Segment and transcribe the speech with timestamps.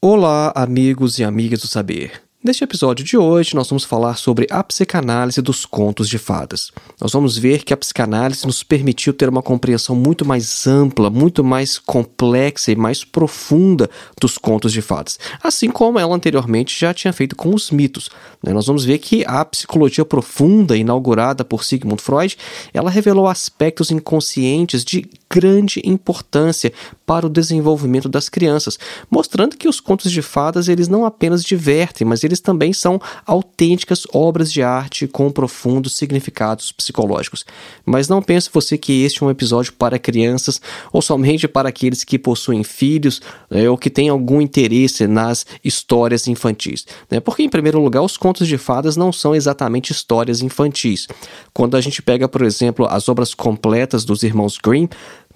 [0.00, 2.22] Olá, amigos e amigas do saber.
[2.42, 6.70] Neste episódio de hoje, nós vamos falar sobre a psicanálise dos contos de fadas.
[7.00, 11.42] Nós vamos ver que a psicanálise nos permitiu ter uma compreensão muito mais ampla, muito
[11.42, 13.90] mais complexa e mais profunda
[14.20, 18.08] dos contos de fadas, assim como ela anteriormente já tinha feito com os mitos.
[18.40, 18.52] Né?
[18.52, 22.38] Nós vamos ver que a psicologia profunda, inaugurada por Sigmund Freud,
[22.72, 26.72] ela revelou aspectos inconscientes de grande importância
[27.06, 28.78] para o desenvolvimento das crianças,
[29.10, 34.06] mostrando que os contos de fadas eles não apenas divertem, mas eles também são autênticas
[34.12, 37.44] obras de arte com profundos significados psicológicos.
[37.84, 40.60] Mas não pense você que este é um episódio para crianças
[40.92, 43.20] ou somente para aqueles que possuem filhos
[43.50, 47.20] né, ou que têm algum interesse nas histórias infantis, né?
[47.20, 51.06] Porque em primeiro lugar, os contos de fadas não são exatamente histórias infantis.
[51.52, 54.88] Quando a gente pega, por exemplo, as obras completas dos irmãos Grimm,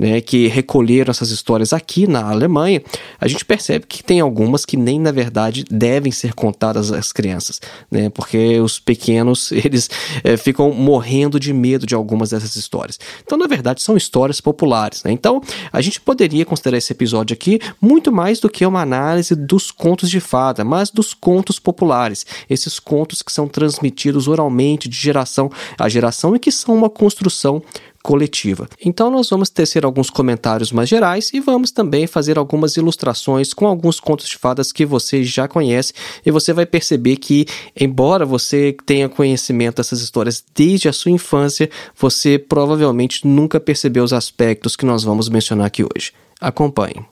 [0.02, 2.83] né, que recolheram essas histórias aqui na Alemanha,
[3.20, 7.60] a gente percebe que tem algumas que nem na verdade devem ser contadas às crianças,
[7.88, 9.88] né, porque os pequenos eles
[10.24, 12.99] é, ficam morrendo de medo de algumas dessas histórias.
[13.23, 15.04] Então, na verdade, são histórias populares.
[15.04, 15.13] Né?
[15.13, 15.41] Então,
[15.73, 20.10] a gente poderia considerar esse episódio aqui muito mais do que uma análise dos contos
[20.10, 25.48] de fada, mas dos contos populares, esses contos que são transmitidos oralmente de geração
[25.79, 27.63] a geração e que são uma construção
[28.02, 28.68] coletiva.
[28.84, 33.66] Então nós vamos tecer alguns comentários mais gerais e vamos também fazer algumas ilustrações com
[33.66, 35.92] alguns contos de fadas que você já conhece
[36.24, 37.46] e você vai perceber que
[37.78, 44.12] embora você tenha conhecimento dessas histórias desde a sua infância, você provavelmente nunca percebeu os
[44.12, 46.12] aspectos que nós vamos mencionar aqui hoje.
[46.40, 47.06] Acompanhe.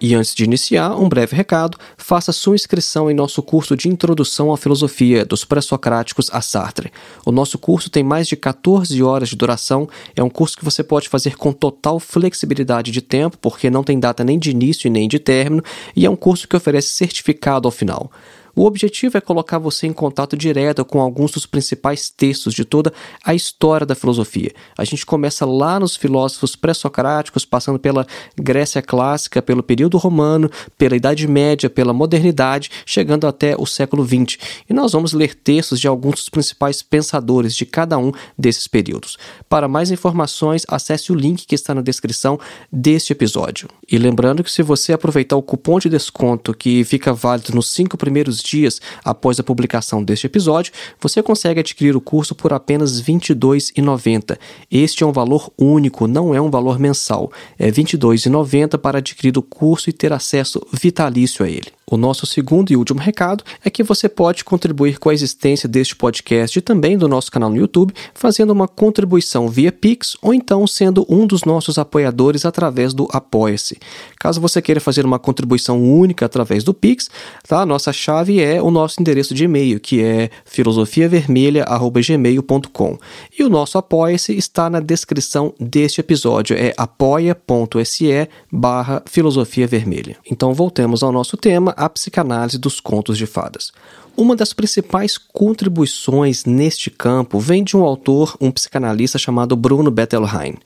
[0.00, 4.52] E antes de iniciar, um breve recado: faça sua inscrição em nosso curso de Introdução
[4.52, 6.92] à Filosofia dos Pré-Socráticos a Sartre.
[7.26, 10.84] O nosso curso tem mais de 14 horas de duração, é um curso que você
[10.84, 14.90] pode fazer com total flexibilidade de tempo, porque não tem data nem de início e
[14.90, 15.64] nem de término,
[15.96, 18.10] e é um curso que oferece certificado ao final.
[18.58, 22.92] O objetivo é colocar você em contato direto com alguns dos principais textos de toda
[23.24, 24.50] a história da filosofia.
[24.76, 28.04] A gente começa lá nos filósofos pré-socráticos, passando pela
[28.36, 34.38] Grécia clássica, pelo período romano, pela Idade Média, pela modernidade, chegando até o século XX.
[34.68, 39.18] E nós vamos ler textos de alguns dos principais pensadores de cada um desses períodos.
[39.48, 42.40] Para mais informações, acesse o link que está na descrição
[42.72, 43.68] deste episódio.
[43.88, 47.96] E lembrando que se você aproveitar o cupom de desconto que fica válido nos cinco
[47.96, 53.12] primeiros dias após a publicação deste episódio, você consegue adquirir o curso por apenas R$
[53.14, 54.38] 22,90.
[54.70, 57.30] Este é um valor único, não é um valor mensal.
[57.58, 61.77] É R$ 22,90 para adquirir o curso e ter acesso vitalício a ele.
[61.90, 65.96] O nosso segundo e último recado é que você pode contribuir com a existência deste
[65.96, 70.66] podcast e também do nosso canal no YouTube, fazendo uma contribuição via Pix ou então
[70.66, 73.78] sendo um dos nossos apoiadores através do Apoia-se.
[74.18, 77.08] Caso você queira fazer uma contribuição única através do Pix,
[77.46, 77.64] tá?
[77.64, 82.98] nossa chave é o nosso endereço de e-mail, que é filosofiavermelha.gmail.com.
[83.38, 90.18] E o nosso Apoia-se está na descrição deste episódio, é apoia.se barra filosofia vermelha.
[90.30, 93.72] Então voltemos ao nosso tema, a psicanálise dos contos de fadas.
[94.16, 100.56] Uma das principais contribuições neste campo vem de um autor, um psicanalista chamado Bruno Bettelheim.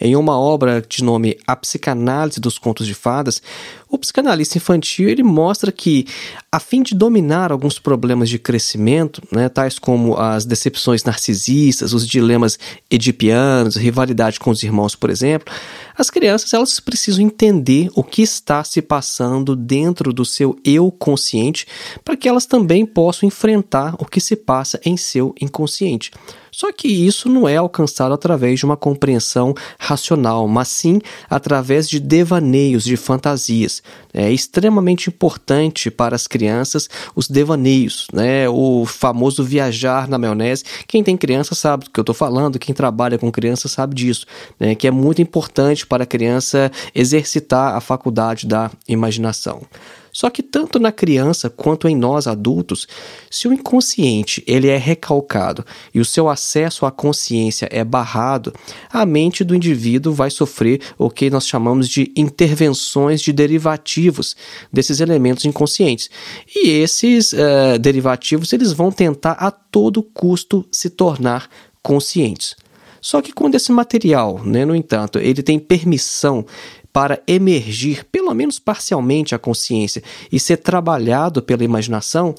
[0.00, 3.42] Em uma obra de nome A Psicanálise dos Contos de Fadas,
[3.88, 6.06] o psicanalista infantil ele mostra que,
[6.52, 12.06] a fim de dominar alguns problemas de crescimento, né, tais como as decepções narcisistas, os
[12.06, 15.52] dilemas edipianos, rivalidade com os irmãos, por exemplo,
[16.00, 21.66] as crianças elas precisam entender o que está se passando dentro do seu eu consciente
[22.02, 26.10] para que elas também possam enfrentar o que se passa em seu inconsciente.
[26.52, 32.00] Só que isso não é alcançado através de uma compreensão racional, mas sim através de
[32.00, 33.82] devaneios, de fantasias.
[34.12, 38.48] É extremamente importante para as crianças os devaneios, né?
[38.48, 40.64] o famoso viajar na maionese.
[40.86, 44.26] Quem tem criança sabe do que eu estou falando, quem trabalha com criança sabe disso,
[44.58, 44.74] né?
[44.74, 49.62] que é muito importante para a criança exercitar a faculdade da imaginação.
[50.12, 52.86] Só que tanto na criança quanto em nós adultos,
[53.30, 55.64] se o inconsciente ele é recalcado
[55.94, 58.52] e o seu acesso à consciência é barrado,
[58.90, 64.36] a mente do indivíduo vai sofrer o que nós chamamos de intervenções de derivativos
[64.72, 66.10] desses elementos inconscientes.
[66.54, 71.48] E esses uh, derivativos eles vão tentar a todo custo se tornar
[71.82, 72.56] conscientes.
[73.00, 76.44] Só que quando esse material, né, no entanto, ele tem permissão
[76.92, 82.34] para emergir, pelo menos parcialmente, a consciência e ser trabalhado pela imaginação,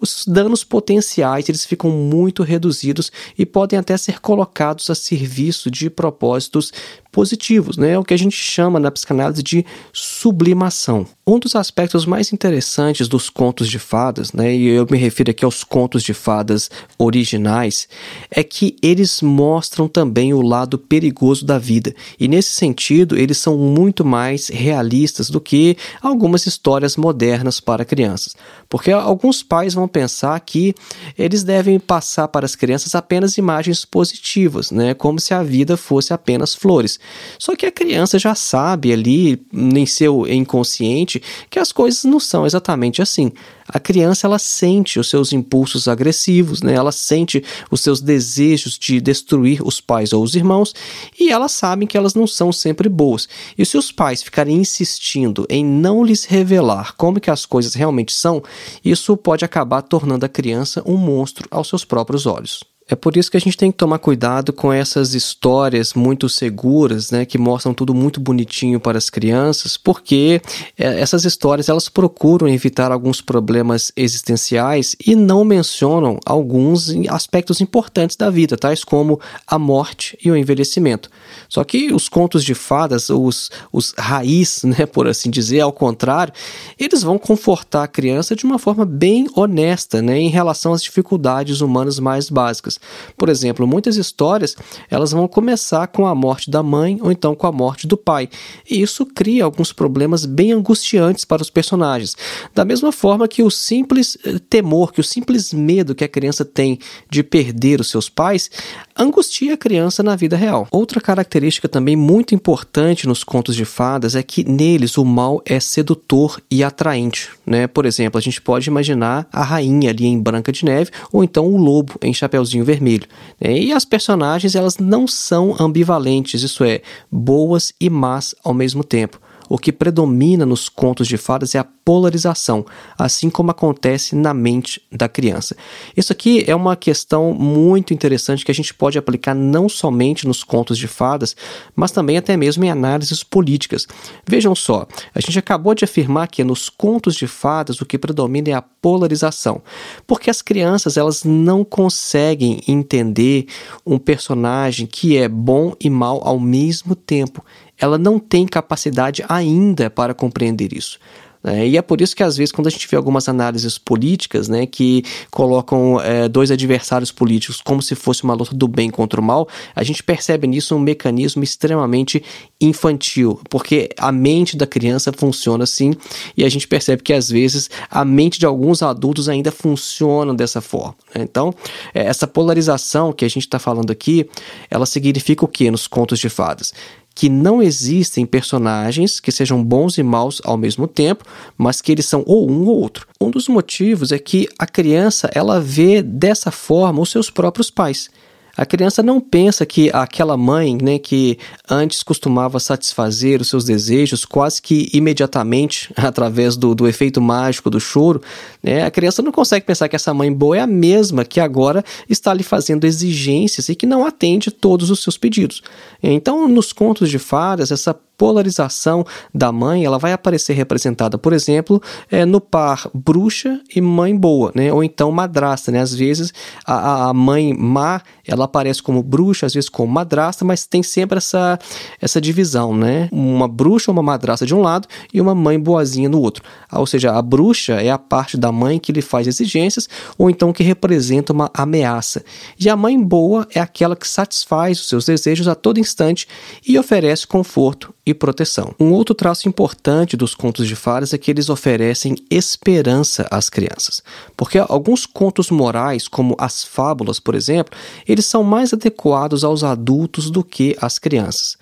[0.00, 5.88] os danos potenciais eles ficam muito reduzidos e podem até ser colocados a serviço de
[5.88, 6.72] propósitos
[7.14, 7.92] positivos, né?
[7.92, 11.06] É o que a gente chama na psicanálise de sublimação.
[11.24, 15.42] Um dos aspectos mais interessantes dos contos de fadas, né, e eu me refiro aqui
[15.42, 17.88] aos contos de fadas originais,
[18.30, 21.94] é que eles mostram também o lado perigoso da vida.
[22.20, 28.36] E nesse sentido, eles são muito mais realistas do que algumas histórias modernas para crianças.
[28.68, 30.74] Porque alguns pais vão pensar que
[31.16, 36.12] eles devem passar para as crianças apenas imagens positivas, né, como se a vida fosse
[36.12, 36.98] apenas flores.
[37.38, 42.46] Só que a criança já sabe ali, em seu inconsciente, que as coisas não são
[42.46, 43.32] exatamente assim.
[43.66, 46.74] A criança ela sente os seus impulsos agressivos, né?
[46.74, 50.74] ela sente os seus desejos de destruir os pais ou os irmãos
[51.18, 53.26] e elas sabem que elas não são sempre boas.
[53.56, 58.12] E se os pais ficarem insistindo em não lhes revelar como que as coisas realmente
[58.12, 58.42] são,
[58.84, 62.73] isso pode acabar tornando a criança um monstro aos seus próprios olhos.
[62.86, 67.10] É por isso que a gente tem que tomar cuidado com essas histórias muito seguras,
[67.10, 70.42] né, que mostram tudo muito bonitinho para as crianças, porque
[70.76, 78.16] é, essas histórias elas procuram evitar alguns problemas existenciais e não mencionam alguns aspectos importantes
[78.16, 81.08] da vida, tais como a morte e o envelhecimento.
[81.48, 86.34] Só que os contos de fadas, os, os raiz, né, por assim dizer, ao contrário,
[86.78, 91.62] eles vão confortar a criança de uma forma bem honesta, né, em relação às dificuldades
[91.62, 92.73] humanas mais básicas.
[93.16, 94.56] Por exemplo, muitas histórias
[94.90, 98.28] elas vão começar com a morte da mãe ou então com a morte do pai.
[98.68, 102.16] E isso cria alguns problemas bem angustiantes para os personagens.
[102.54, 106.44] Da mesma forma que o simples eh, temor, que o simples medo que a criança
[106.44, 106.78] tem
[107.10, 108.50] de perder os seus pais,
[108.96, 110.68] angustia a criança na vida real.
[110.70, 115.58] Outra característica também muito importante nos contos de fadas é que neles o mal é
[115.58, 117.30] sedutor e atraente.
[117.46, 117.66] Né?
[117.66, 121.46] Por exemplo, a gente pode imaginar a rainha ali em Branca de Neve ou então
[121.46, 123.06] o lobo em Chapeuzinho vermelho.
[123.40, 123.58] Né?
[123.58, 126.80] E as personagens elas não são ambivalentes, isso é,
[127.10, 129.20] boas e más ao mesmo tempo.
[129.48, 132.64] O que predomina nos contos de fadas é a polarização,
[132.98, 135.54] assim como acontece na mente da criança.
[135.96, 140.42] Isso aqui é uma questão muito interessante que a gente pode aplicar não somente nos
[140.42, 141.36] contos de fadas,
[141.76, 143.86] mas também até mesmo em análises políticas.
[144.26, 148.48] Vejam só, a gente acabou de afirmar que nos contos de fadas o que predomina
[148.48, 149.62] é a polarização,
[150.06, 153.46] porque as crianças elas não conseguem entender
[153.84, 157.44] um personagem que é bom e mal ao mesmo tempo
[157.78, 160.98] ela não tem capacidade ainda para compreender isso.
[161.44, 164.48] É, e é por isso que, às vezes, quando a gente vê algumas análises políticas,
[164.48, 169.20] né, que colocam é, dois adversários políticos como se fosse uma luta do bem contra
[169.20, 172.24] o mal, a gente percebe nisso um mecanismo extremamente
[172.58, 175.92] infantil, porque a mente da criança funciona assim,
[176.34, 180.62] e a gente percebe que, às vezes, a mente de alguns adultos ainda funciona dessa
[180.62, 180.96] forma.
[181.14, 181.24] Né?
[181.24, 181.52] Então,
[181.92, 184.26] é, essa polarização que a gente está falando aqui,
[184.70, 186.72] ela significa o que nos contos de fadas?
[187.14, 191.24] Que não existem personagens que sejam bons e maus ao mesmo tempo,
[191.56, 193.06] mas que eles são ou um ou outro.
[193.20, 198.10] Um dos motivos é que a criança ela vê dessa forma os seus próprios pais.
[198.56, 204.24] A criança não pensa que aquela mãe, né, que antes costumava satisfazer os seus desejos
[204.24, 208.22] quase que imediatamente através do, do efeito mágico do choro,
[208.62, 211.84] né, a criança não consegue pensar que essa mãe boa é a mesma que agora
[212.08, 215.62] está lhe fazendo exigências e que não atende todos os seus pedidos.
[216.02, 221.80] Então, nos contos de fadas, essa polarização da mãe ela vai aparecer representada, por exemplo,
[222.10, 224.72] é, no par bruxa e mãe boa, né?
[224.72, 225.70] ou então madrasta.
[225.70, 225.80] Né?
[225.80, 226.32] Às vezes
[226.64, 231.18] a, a mãe má ela aparece como bruxa, às vezes como madrasta, mas tem sempre
[231.18, 231.58] essa,
[232.00, 233.08] essa divisão, né?
[233.12, 236.42] Uma bruxa ou uma madrasta de um lado e uma mãe boazinha no outro.
[236.70, 240.30] Ah, ou seja, a bruxa é a parte da mãe que lhe faz exigências ou
[240.30, 242.24] então que representa uma ameaça.
[242.58, 246.26] E a mãe boa é aquela que satisfaz os seus desejos a todo instante
[246.66, 248.74] e oferece conforto e proteção.
[248.78, 254.02] Um outro traço importante dos contos de fadas é que eles oferecem esperança às crianças,
[254.36, 260.30] porque alguns contos morais, como as fábulas, por exemplo, eles são mais adequados aos adultos
[260.30, 261.56] do que às crianças.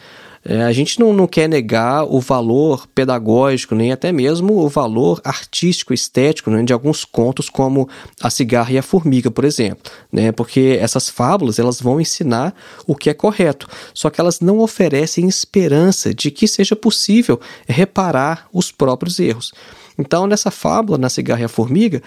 [0.45, 5.21] É, a gente não, não quer negar o valor pedagógico, nem até mesmo o valor
[5.23, 7.89] artístico, estético né, de alguns contos, como
[8.21, 9.91] A Cigarra e a Formiga, por exemplo.
[10.13, 12.55] Né, porque essas fábulas elas vão ensinar
[12.87, 18.49] o que é correto, só que elas não oferecem esperança de que seja possível reparar
[18.53, 19.53] os próprios erros.
[19.99, 22.03] Então, nessa fábula, na cigarra e a formiga,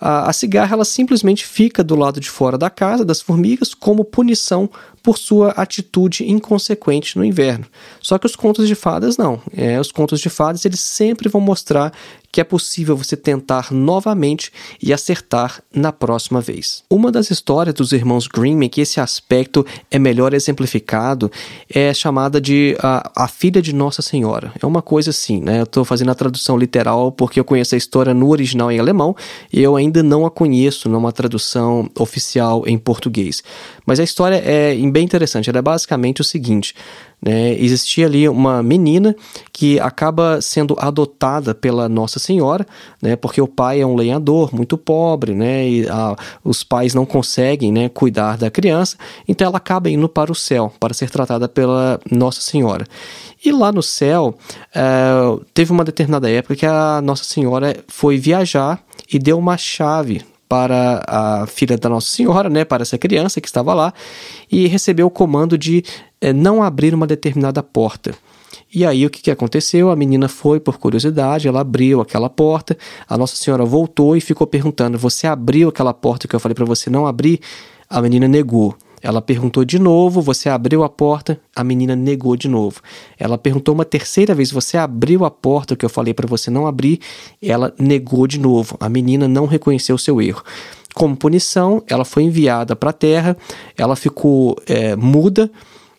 [0.00, 4.04] a, a cigarra ela simplesmente fica do lado de fora da casa das formigas como
[4.04, 4.68] punição
[5.08, 7.64] por sua atitude inconsequente no inverno.
[7.98, 9.40] Só que os contos de fadas não.
[9.56, 11.94] É, os contos de fadas eles sempre vão mostrar
[12.30, 16.84] que é possível você tentar novamente e acertar na próxima vez.
[16.90, 21.32] Uma das histórias dos irmãos Grimm em que esse aspecto é melhor exemplificado
[21.72, 24.52] é chamada de a, a Filha de Nossa Senhora.
[24.60, 25.60] É uma coisa assim, né?
[25.60, 29.16] Eu estou fazendo a tradução literal porque eu conheço a história no original em alemão
[29.50, 33.42] e eu ainda não a conheço numa tradução oficial em português.
[33.86, 35.48] Mas a história é bem interessante.
[35.48, 36.74] Ela é basicamente o seguinte:
[37.22, 37.54] né?
[37.54, 39.14] Existia ali uma menina
[39.52, 42.66] que acaba sendo adotada pela Nossa Senhora,
[43.00, 43.14] né?
[43.16, 45.68] porque o pai é um lenhador muito pobre, né?
[45.68, 50.30] e a, os pais não conseguem né, cuidar da criança, então ela acaba indo para
[50.30, 52.86] o céu para ser tratada pela Nossa Senhora.
[53.44, 54.36] E lá no céu,
[54.74, 54.80] é,
[55.54, 61.02] teve uma determinada época que a Nossa Senhora foi viajar e deu uma chave para
[61.06, 63.92] a filha da Nossa Senhora, né, para essa criança que estava lá,
[64.50, 65.84] e recebeu o comando de
[66.20, 68.14] é, não abrir uma determinada porta.
[68.72, 69.90] E aí o que, que aconteceu?
[69.90, 72.76] A menina foi por curiosidade, ela abriu aquela porta,
[73.08, 76.64] a Nossa Senhora voltou e ficou perguntando: Você abriu aquela porta que eu falei para
[76.64, 77.40] você não abrir?
[77.88, 78.76] A menina negou.
[79.02, 82.80] Ela perguntou de novo, você abriu a porta, a menina negou de novo.
[83.18, 86.66] Ela perguntou uma terceira vez, você abriu a porta que eu falei para você não
[86.66, 87.00] abrir,
[87.40, 88.76] ela negou de novo.
[88.80, 90.42] A menina não reconheceu seu erro.
[90.94, 93.36] Como punição, ela foi enviada para a terra,
[93.76, 95.50] ela ficou é, muda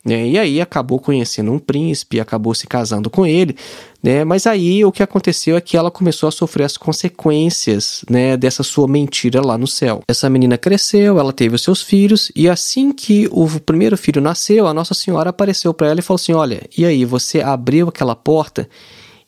[0.03, 0.27] né?
[0.27, 3.55] E aí acabou conhecendo um príncipe, acabou se casando com ele,
[4.01, 4.23] né?
[4.23, 8.63] Mas aí o que aconteceu é que ela começou a sofrer as consequências, né, dessa
[8.63, 10.01] sua mentira lá no céu.
[10.07, 14.67] Essa menina cresceu, ela teve os seus filhos e assim que o primeiro filho nasceu,
[14.67, 18.15] a Nossa Senhora apareceu para ela e falou assim: "Olha, e aí você abriu aquela
[18.15, 18.69] porta?"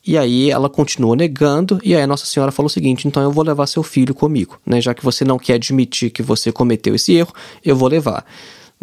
[0.04, 3.30] E aí ela continuou negando, e aí a Nossa Senhora falou o seguinte: então eu
[3.30, 4.80] vou levar seu filho comigo, né?
[4.80, 7.32] Já que você não quer admitir que você cometeu esse erro,
[7.64, 8.24] eu vou levar.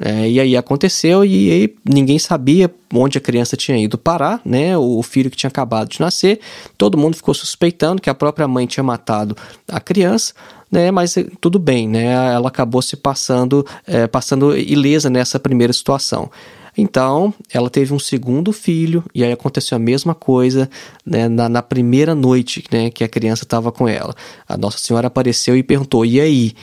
[0.01, 4.77] É, e aí aconteceu e aí ninguém sabia onde a criança tinha ido parar, né?
[4.77, 6.39] O filho que tinha acabado de nascer,
[6.77, 9.36] todo mundo ficou suspeitando que a própria mãe tinha matado
[9.68, 10.34] a criança,
[10.72, 10.89] né?
[10.89, 12.06] Mas eh, tudo bem, né?
[12.34, 16.32] Ela acabou se passando, é, passando ilesa nessa primeira situação.
[16.77, 20.70] Então, ela teve um segundo filho, e aí aconteceu a mesma coisa
[21.06, 24.15] né, na, na primeira noite né, que a criança estava com ela.
[24.48, 26.53] A Nossa Senhora apareceu e perguntou: e aí?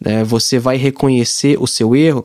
[0.00, 2.24] Né, você vai reconhecer o seu erro?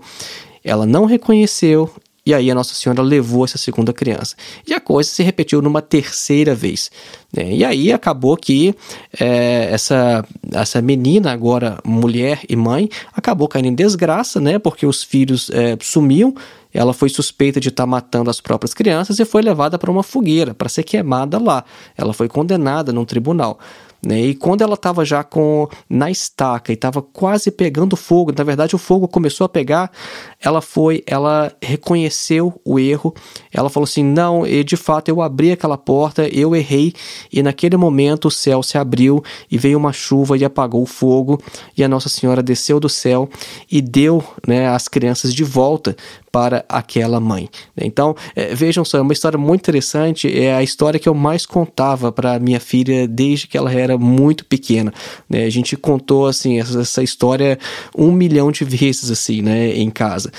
[0.66, 1.90] Ela não reconheceu
[2.26, 4.36] e aí a Nossa Senhora levou essa segunda criança.
[4.68, 6.90] E a coisa se repetiu numa terceira vez.
[7.32, 7.54] Né?
[7.54, 8.74] E aí acabou que
[9.20, 14.58] é, essa, essa menina, agora mulher e mãe, acabou caindo em desgraça, né?
[14.58, 16.34] Porque os filhos é, sumiam.
[16.74, 20.02] Ela foi suspeita de estar tá matando as próprias crianças e foi levada para uma
[20.02, 21.64] fogueira para ser queimada lá.
[21.96, 23.60] Ela foi condenada num tribunal.
[24.06, 24.22] Né?
[24.22, 28.76] E quando ela estava já com na estaca e estava quase pegando fogo, na verdade
[28.76, 29.92] o fogo começou a pegar,
[30.40, 33.16] ela foi, ela reconheceu o erro,
[33.52, 36.94] ela falou assim: não, e de fato eu abri aquela porta, eu errei,
[37.34, 41.42] e naquele momento o céu se abriu e veio uma chuva e apagou o fogo,
[41.76, 43.28] e a Nossa Senhora desceu do céu
[43.72, 45.96] e deu né, as crianças de volta
[46.36, 47.50] para aquela mãe.
[47.77, 51.46] Então, é, vejam só, é uma história muito interessante, é a história que eu mais
[51.46, 54.94] contava para minha filha desde que ela era muito pequena.
[55.30, 55.46] Né?
[55.46, 57.58] A gente contou assim essa, essa história
[57.98, 60.30] um milhão de vezes assim, né, em casa.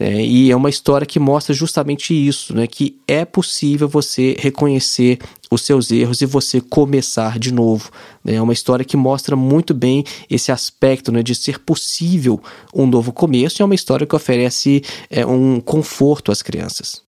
[0.00, 2.66] É, e é uma história que mostra justamente isso, né?
[2.66, 5.18] Que é possível você reconhecer
[5.50, 7.90] os seus erros e você começar de novo.
[8.24, 8.36] Né?
[8.36, 12.40] É uma história que mostra muito bem esse aspecto né, de ser possível
[12.74, 17.02] um novo começo e é uma história que oferece é, um conforto às crianças.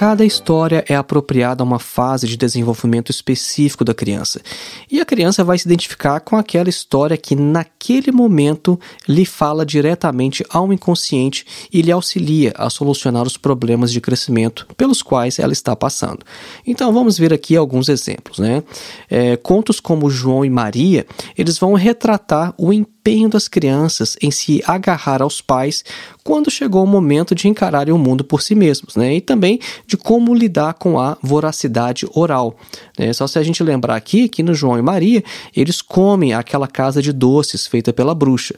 [0.00, 4.40] Cada história é apropriada a uma fase de desenvolvimento específico da criança,
[4.90, 10.42] e a criança vai se identificar com aquela história que, naquele momento, lhe fala diretamente
[10.48, 15.76] ao inconsciente e lhe auxilia a solucionar os problemas de crescimento pelos quais ela está
[15.76, 16.24] passando.
[16.66, 18.38] Então, vamos ver aqui alguns exemplos.
[18.38, 18.62] Né?
[19.10, 21.04] É, contos como João e Maria,
[21.36, 25.82] eles vão retratar o empenho das crianças em se agarrar aos pais
[26.22, 29.14] quando chegou o momento de encararem o mundo por si mesmos, né?
[29.14, 32.56] E também de como lidar com a voracidade oral.
[32.98, 33.12] Né?
[33.12, 35.24] Só se a gente lembrar aqui que no João e Maria
[35.56, 38.54] eles comem aquela casa de doces feita pela bruxa.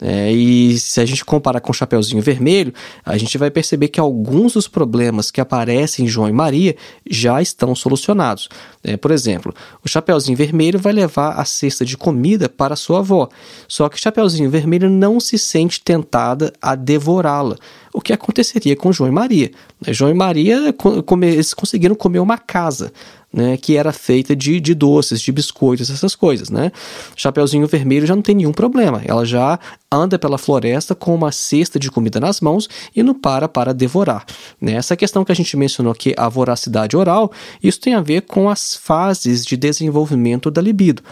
[0.00, 2.74] É, e se a gente comparar com o Chapeuzinho Vermelho,
[3.04, 6.76] a gente vai perceber que alguns dos problemas que aparecem em João e Maria
[7.08, 8.48] já estão solucionados.
[8.82, 13.28] É, por exemplo, o Chapeuzinho Vermelho vai levar a cesta de comida para sua avó,
[13.68, 17.56] só que o Chapeuzinho Vermelho não se sente tentada a devorá-la,
[17.92, 19.50] o que aconteceria com João e Maria.
[19.88, 20.74] João e Maria
[21.22, 22.92] eles conseguiram comer uma casa
[23.34, 26.70] né, que era feita de, de doces, de biscoitos, essas coisas, né?
[27.16, 29.02] Chapeuzinho Vermelho já não tem nenhum problema.
[29.04, 29.58] Ela já
[29.90, 34.24] anda pela floresta com uma cesta de comida nas mãos e não para para devorar.
[34.60, 34.74] Né?
[34.74, 38.48] Essa questão que a gente mencionou aqui, a voracidade oral, isso tem a ver com
[38.48, 41.02] as fases de desenvolvimento da libido.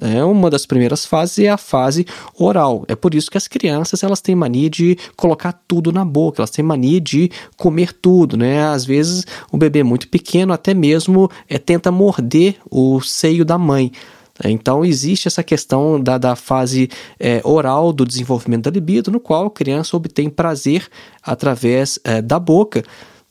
[0.00, 2.84] É, uma das primeiras fases é a fase oral.
[2.88, 6.50] É por isso que as crianças elas têm mania de colocar tudo na boca, elas
[6.50, 8.64] têm mania de comer tudo, né?
[8.64, 13.92] Às vezes o bebê muito pequeno até mesmo é, tenta morder o seio da mãe.
[14.42, 16.88] Então, existe essa questão da, da fase
[17.18, 20.88] é, oral do desenvolvimento da libido, no qual a criança obtém prazer
[21.22, 22.82] através é, da boca,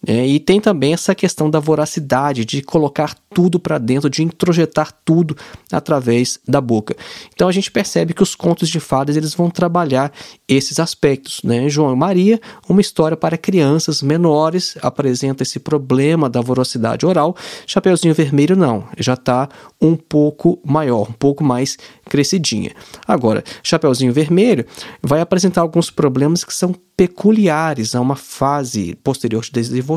[0.06, 4.94] é, e tem também essa questão da voracidade, de colocar tudo para dentro, de introjetar
[5.04, 5.36] tudo
[5.72, 6.96] através da boca.
[7.34, 10.12] Então a gente percebe que os contos de fadas eles vão trabalhar
[10.48, 11.42] esses aspectos.
[11.44, 11.68] Né?
[11.70, 17.36] João e Maria, uma história para crianças menores, apresenta esse problema da voracidade oral.
[17.68, 19.50] Chapeuzinho Vermelho não, já está
[19.82, 22.72] um pouco maior, um pouco mais crescidinha.
[23.06, 24.66] Agora, Chapeuzinho Vermelho
[25.02, 29.89] vai apresentar alguns problemas que são peculiares a uma fase posterior de desenvolvimento,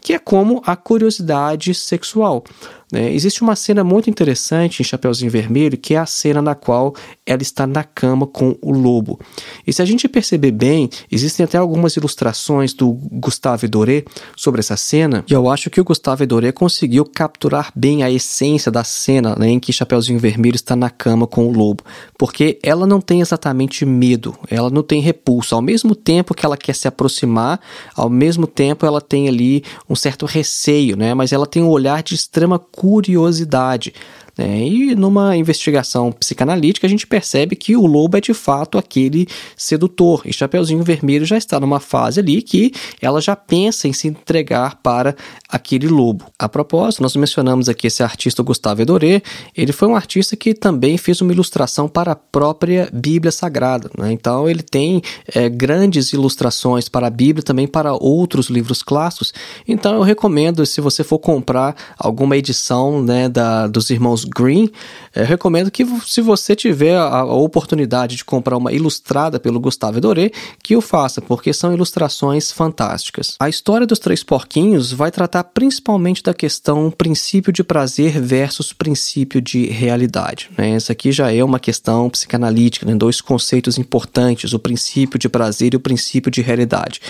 [0.00, 2.44] que é como a curiosidade sexual.
[2.92, 3.12] Né?
[3.12, 7.40] Existe uma cena muito interessante em Chapeuzinho Vermelho, que é a cena na qual ela
[7.40, 9.18] está na cama com o lobo.
[9.66, 14.04] E se a gente perceber bem, existem até algumas ilustrações do Gustave Doré
[14.36, 18.70] sobre essa cena, e eu acho que o Gustave Doré conseguiu capturar bem a essência
[18.70, 21.82] da cena né, em que Chapeuzinho Vermelho está na cama com o lobo,
[22.18, 25.54] porque ela não tem exatamente medo, ela não tem repulso.
[25.54, 27.58] Ao mesmo tempo que ela quer se aproximar,
[27.94, 31.14] ao mesmo tempo ela tem ali um certo receio, né?
[31.14, 33.94] mas ela tem um olhar de extrema curiosidade.
[34.38, 39.26] É, e numa investigação psicanalítica, a gente percebe que o lobo é de fato aquele
[39.56, 40.22] sedutor.
[40.24, 44.76] E Chapeuzinho Vermelho já está numa fase ali que ela já pensa em se entregar
[44.82, 45.14] para
[45.48, 46.24] aquele lobo.
[46.38, 49.22] A propósito, nós mencionamos aqui esse artista Gustavo Edoré.
[49.54, 53.90] Ele foi um artista que também fez uma ilustração para a própria Bíblia Sagrada.
[53.98, 54.12] Né?
[54.12, 55.02] Então, ele tem
[55.34, 59.34] é, grandes ilustrações para a Bíblia, também para outros livros clássicos.
[59.68, 64.70] Então, eu recomendo, se você for comprar alguma edição né, da, dos irmãos Green,
[65.14, 70.30] eu recomendo que se você tiver a, oportunidade de comprar uma ilustrada pelo Gustavo Doré,
[70.62, 73.36] que o faça, porque são ilustrações fantásticas.
[73.38, 79.40] A história dos Três Porquinhos vai tratar principalmente da questão princípio de prazer versus princípio
[79.40, 80.50] de realidade.
[80.56, 80.70] Né?
[80.70, 82.94] Essa aqui já é uma questão psicanalítica, né?
[82.94, 87.00] dois conceitos importantes, o princípio de prazer e o princípio de realidade.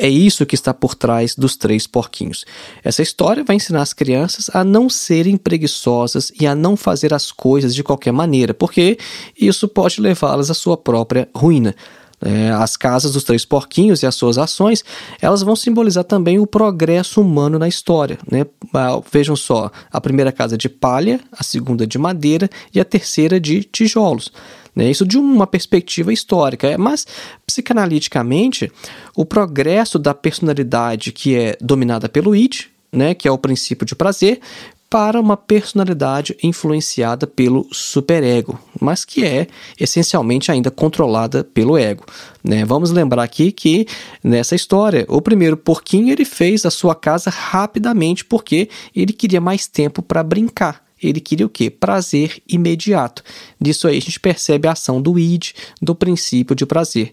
[0.00, 2.44] É isso que está por trás dos três porquinhos.
[2.84, 7.32] Essa história vai ensinar as crianças a não serem preguiçosas e a não fazer as
[7.32, 8.96] coisas de qualquer maneira, porque
[9.36, 11.74] isso pode levá-las à sua própria ruína.
[12.20, 14.84] É, as casas dos três porquinhos e as suas ações,
[15.20, 18.18] elas vão simbolizar também o progresso humano na história.
[18.30, 18.44] Né?
[18.74, 23.40] Ah, vejam só, a primeira casa de palha, a segunda de madeira e a terceira
[23.40, 24.32] de tijolos.
[24.78, 24.88] Né?
[24.88, 26.68] Isso de uma perspectiva histórica.
[26.68, 27.04] É, mas,
[27.44, 28.70] psicanaliticamente,
[29.16, 33.96] o progresso da personalidade que é dominada pelo id, né, que é o princípio de
[33.96, 34.40] prazer,
[34.88, 42.06] para uma personalidade influenciada pelo superego, mas que é essencialmente ainda controlada pelo ego.
[42.42, 42.64] Né?
[42.64, 43.84] Vamos lembrar aqui que
[44.22, 49.66] nessa história, o primeiro porquinho ele fez a sua casa rapidamente porque ele queria mais
[49.66, 50.87] tempo para brincar.
[51.02, 51.70] Ele queria o quê?
[51.70, 53.22] Prazer imediato.
[53.60, 57.12] Disso aí a gente percebe a ação do id, do princípio de prazer.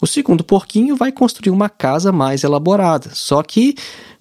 [0.00, 3.74] O segundo porquinho vai construir uma casa mais elaborada, só que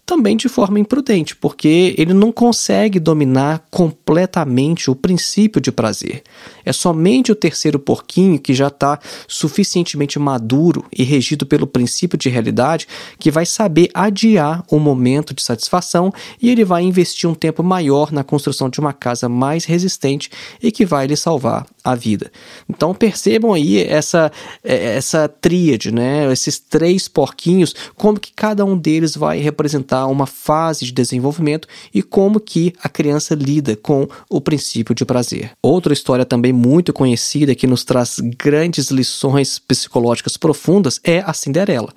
[0.05, 6.23] também de forma imprudente, porque ele não consegue dominar completamente o princípio de prazer.
[6.65, 12.29] É somente o terceiro porquinho, que já está suficientemente maduro e regido pelo princípio de
[12.29, 12.87] realidade,
[13.17, 16.11] que vai saber adiar o momento de satisfação
[16.41, 20.29] e ele vai investir um tempo maior na construção de uma casa mais resistente
[20.61, 22.29] e que vai lhe salvar a vida.
[22.69, 24.31] Então percebam aí essa,
[24.63, 26.31] é, essa tríade, né?
[26.31, 32.01] esses três porquinhos, como que cada um deles vai representar uma fase de desenvolvimento e
[32.01, 35.51] como que a criança lida com o princípio de prazer.
[35.61, 41.93] Outra história também muito conhecida que nos traz grandes lições psicológicas profundas é a Cinderela.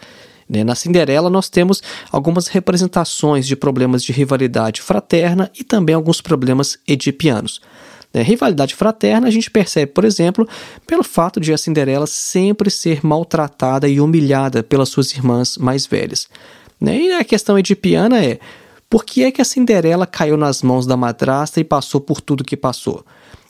[0.49, 0.63] Né?
[0.63, 6.79] Na Cinderela, nós temos algumas representações de problemas de rivalidade fraterna e também alguns problemas
[6.87, 7.61] edipianos.
[8.13, 8.23] Né?
[8.23, 10.49] Rivalidade fraterna a gente percebe, por exemplo,
[10.87, 16.29] pelo fato de a Cinderela sempre ser maltratada e humilhada pelas suas irmãs mais velhas.
[16.81, 17.03] Né?
[17.03, 18.39] E a questão edipiana é
[18.89, 22.45] por que é que a Cinderela caiu nas mãos da madrasta e passou por tudo
[22.45, 23.05] que passou?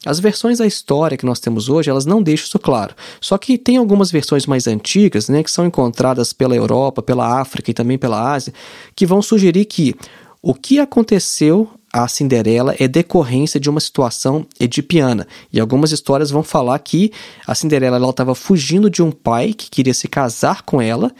[0.04, 2.94] As versões da história que nós temos hoje, elas não deixam isso claro.
[3.20, 7.70] Só que tem algumas versões mais antigas, né, que são encontradas pela Europa, pela África
[7.70, 8.54] e também pela Ásia,
[8.94, 9.96] que vão sugerir que
[10.40, 15.26] o que aconteceu a Cinderela é decorrência de uma situação edipiana.
[15.52, 17.10] E algumas histórias vão falar que
[17.46, 21.10] a Cinderela estava fugindo de um pai que queria se casar com ela,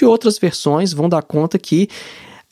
[0.00, 1.88] e outras versões vão dar conta que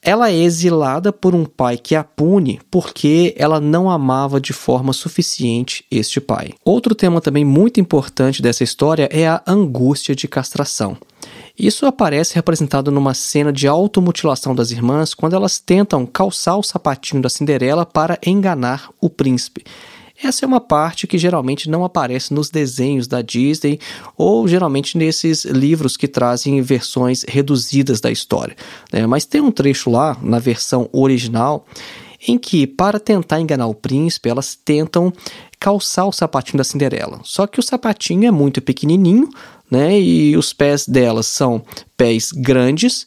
[0.02, 4.92] ela é exilada por um pai que a pune porque ela não amava de forma
[4.92, 6.52] suficiente este pai.
[6.64, 10.96] Outro tema também muito importante dessa história é a angústia de castração.
[11.58, 17.20] Isso aparece representado numa cena de automutilação das irmãs quando elas tentam calçar o sapatinho
[17.20, 19.64] da Cinderela para enganar o príncipe.
[20.22, 23.78] Essa é uma parte que geralmente não aparece nos desenhos da Disney
[24.16, 28.56] ou geralmente nesses livros que trazem versões reduzidas da história.
[28.92, 29.06] Né?
[29.06, 31.66] Mas tem um trecho lá, na versão original,
[32.26, 35.12] em que, para tentar enganar o príncipe, elas tentam
[35.60, 37.20] calçar o sapatinho da Cinderela.
[37.22, 39.28] Só que o sapatinho é muito pequenininho,
[39.70, 39.98] né?
[40.00, 41.62] E os pés delas são
[41.96, 43.06] pés grandes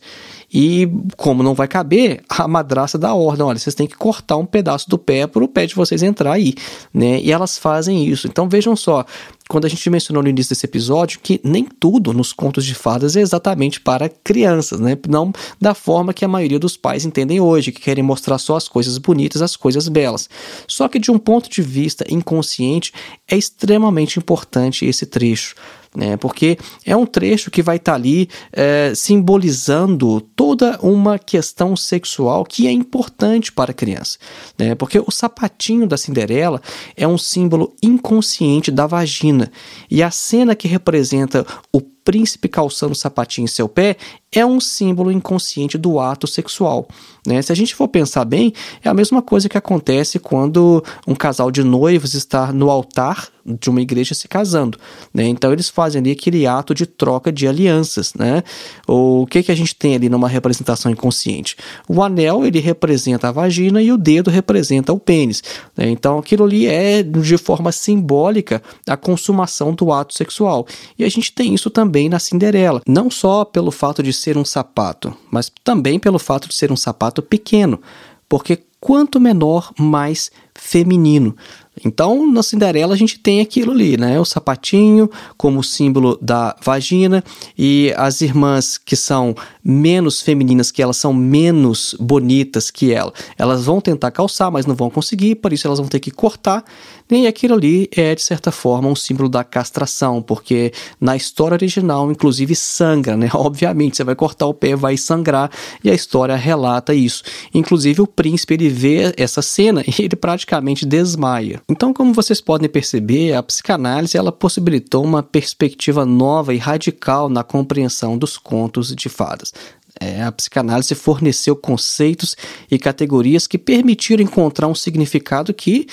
[0.52, 4.46] e como não vai caber, a madraça dá ordem, olha, vocês têm que cortar um
[4.46, 6.56] pedaço do pé para o pé de vocês entrar aí,
[6.94, 7.20] né?
[7.22, 8.28] E elas fazem isso.
[8.28, 9.06] Então vejam só,
[9.48, 13.16] quando a gente mencionou no início desse episódio que nem tudo nos contos de fadas
[13.16, 14.98] é exatamente para crianças, né?
[15.08, 15.32] Não
[15.62, 18.98] da forma que a maioria dos pais entendem hoje, que querem mostrar só as coisas
[18.98, 20.30] bonitas, as coisas belas.
[20.68, 22.92] Só que de um ponto de vista inconsciente,
[23.28, 25.56] é extremamente importante esse trecho
[25.96, 26.18] né?
[26.18, 32.44] Porque é um trecho que vai estar tá ali é, simbolizando toda uma questão sexual
[32.44, 34.18] que é importante para a criança,
[34.58, 34.76] né?
[34.76, 36.62] Porque o sapatinho da Cinderela
[36.96, 39.52] é um símbolo inconsciente da vagina
[39.90, 43.96] e a cena que representa o príncipe calçando o sapatinho em seu pé
[44.32, 46.88] é um símbolo inconsciente do ato sexual.
[47.26, 47.40] Né?
[47.42, 48.52] Se a gente for pensar bem,
[48.84, 53.70] é a mesma coisa que acontece quando um casal de noivos está no altar de
[53.70, 54.78] uma igreja se casando.
[55.14, 55.28] Né?
[55.28, 58.14] Então eles fazem ali aquele ato de troca de alianças.
[58.14, 58.44] Né?
[58.88, 61.56] O que, que a gente tem ali numa representação inconsciente?
[61.88, 65.44] O anel ele representa a vagina e o dedo representa o pênis.
[65.76, 65.90] Né?
[65.90, 70.68] Então aquilo ali é de forma simbólica a consumação do ato sexual.
[70.98, 74.46] E a gente tem isso também na Cinderela, não só pelo fato de ser um
[74.46, 77.80] sapato, mas também pelo fato de ser um sapato pequeno,
[78.28, 81.36] porque quanto menor, mais feminino.
[81.84, 84.20] Então, na Cinderela a gente tem aquilo ali, né?
[84.20, 87.24] O sapatinho como símbolo da vagina
[87.58, 93.14] e as irmãs que são menos femininas que elas são menos bonitas que ela.
[93.38, 96.64] Elas vão tentar calçar, mas não vão conseguir, por isso elas vão ter que cortar.
[97.12, 102.12] E aquilo ali é de certa forma um símbolo da castração, porque na história original
[102.12, 103.30] inclusive sangra, né?
[103.34, 105.50] Obviamente, você vai cortar o pé, vai sangrar
[105.84, 107.24] e a história relata isso.
[107.54, 111.62] Inclusive o príncipe ele vê essa cena e ele praticamente desmaia.
[111.68, 117.44] Então, como vocês podem perceber, a psicanálise ela possibilitou uma perspectiva nova e radical na
[117.44, 119.52] compreensão dos contos de fadas.
[120.00, 122.38] É, a psicanálise forneceu conceitos
[122.72, 125.88] e categorias que permitiram encontrar um significado que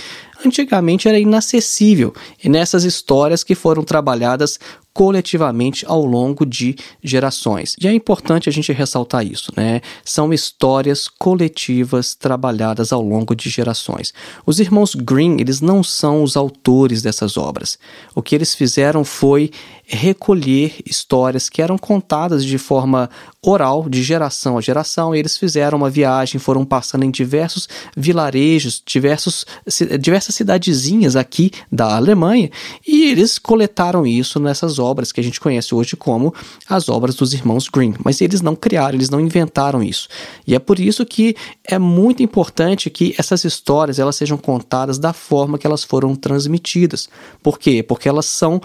[0.44, 4.60] antigamente era inacessível, e nessas histórias que foram trabalhadas
[4.96, 7.76] coletivamente ao longo de gerações.
[7.78, 9.82] E é importante a gente ressaltar isso, né?
[10.02, 14.14] São histórias coletivas trabalhadas ao longo de gerações.
[14.46, 17.78] Os irmãos Green, eles não são os autores dessas obras.
[18.14, 19.50] O que eles fizeram foi
[19.84, 23.08] recolher histórias que eram contadas de forma
[23.42, 25.14] oral, de geração a geração.
[25.14, 29.44] E eles fizeram uma viagem, foram passando em diversos vilarejos, diversos,
[30.00, 32.50] diversas cidadezinhas aqui da Alemanha,
[32.86, 36.32] e eles coletaram isso nessas obras obras que a gente conhece hoje como
[36.68, 40.08] as obras dos irmãos Grimm, mas eles não criaram, eles não inventaram isso.
[40.46, 45.12] E é por isso que é muito importante que essas histórias elas sejam contadas da
[45.12, 47.08] forma que elas foram transmitidas.
[47.42, 47.82] Por quê?
[47.82, 48.60] Porque elas são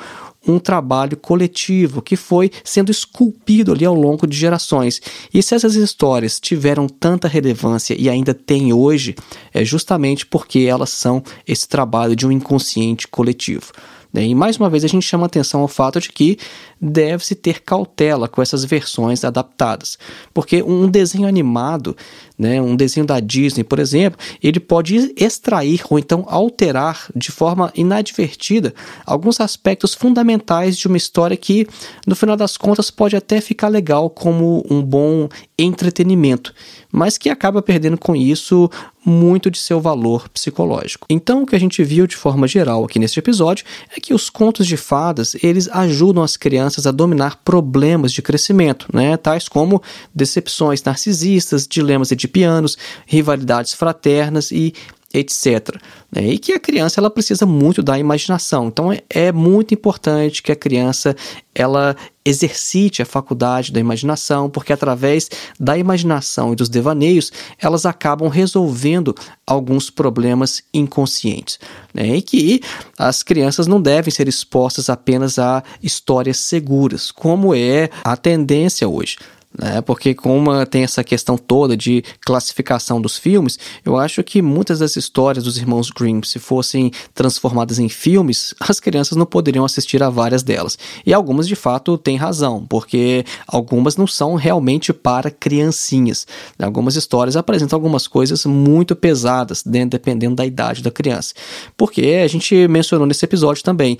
[0.47, 5.01] um trabalho coletivo que foi sendo esculpido ali ao longo de gerações.
[5.33, 9.15] E se essas histórias tiveram tanta relevância e ainda têm hoje,
[9.53, 13.71] é justamente porque elas são esse trabalho de um inconsciente coletivo.
[14.13, 14.25] Né?
[14.25, 16.37] E mais uma vez a gente chama atenção ao fato de que
[16.79, 19.97] deve-se ter cautela com essas versões adaptadas,
[20.33, 21.95] porque um desenho animado,
[22.41, 27.71] né, um desenho da Disney, por exemplo, ele pode extrair ou então alterar de forma
[27.75, 28.73] inadvertida
[29.05, 31.67] alguns aspectos fundamentais de uma história que,
[32.07, 36.51] no final das contas, pode até ficar legal como um bom entretenimento,
[36.91, 38.67] mas que acaba perdendo com isso
[39.03, 41.07] muito de seu valor psicológico.
[41.09, 44.29] Então, o que a gente viu de forma geral aqui neste episódio é que os
[44.29, 49.81] contos de fadas, eles ajudam as crianças a dominar problemas de crescimento, né, tais como
[50.13, 54.73] decepções narcisistas, dilemas edipianos, rivalidades fraternas e
[55.13, 55.75] etc.
[56.09, 56.25] Né?
[56.29, 58.67] E que a criança ela precisa muito da imaginação.
[58.67, 61.15] Então é, é, muito importante que a criança
[61.53, 68.29] ela exercite a faculdade da imaginação, porque através da imaginação e dos devaneios elas acabam
[68.29, 69.13] resolvendo
[69.45, 71.59] alguns problemas inconscientes.
[71.93, 72.15] Né?
[72.15, 72.61] E que
[72.97, 79.17] as crianças não devem ser expostas apenas a histórias seguras, como é a tendência hoje
[79.57, 79.81] né?
[79.81, 84.95] Porque como tem essa questão toda de classificação dos filmes, eu acho que muitas das
[84.95, 90.09] histórias dos irmãos Grimm, se fossem transformadas em filmes, as crianças não poderiam assistir a
[90.09, 90.77] várias delas.
[91.05, 96.25] E algumas de fato têm razão, porque algumas não são realmente para criancinhas.
[96.59, 101.33] Algumas histórias apresentam algumas coisas muito pesadas, dependendo da idade da criança.
[101.75, 103.97] Porque a gente mencionou nesse episódio também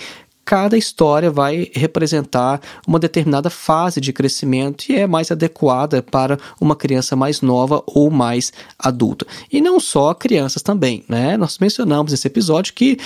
[0.52, 6.76] cada história vai representar uma determinada fase de crescimento e é mais adequada para uma
[6.76, 9.26] criança mais nova ou mais adulta.
[9.50, 11.38] E não só crianças também, né?
[11.38, 12.98] Nós mencionamos nesse episódio que